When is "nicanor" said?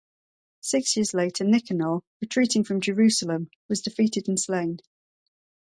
1.43-1.99